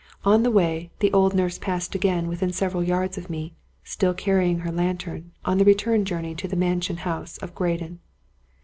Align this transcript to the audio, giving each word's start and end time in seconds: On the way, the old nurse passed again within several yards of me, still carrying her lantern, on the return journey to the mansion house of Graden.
On 0.25 0.41
the 0.41 0.49
way, 0.49 0.89
the 0.97 1.13
old 1.13 1.35
nurse 1.35 1.59
passed 1.59 1.93
again 1.93 2.27
within 2.27 2.51
several 2.51 2.83
yards 2.83 3.19
of 3.19 3.29
me, 3.29 3.53
still 3.83 4.15
carrying 4.15 4.61
her 4.61 4.71
lantern, 4.71 5.31
on 5.45 5.59
the 5.59 5.63
return 5.63 6.05
journey 6.05 6.33
to 6.33 6.47
the 6.47 6.55
mansion 6.55 6.97
house 6.97 7.37
of 7.37 7.53
Graden. 7.53 7.99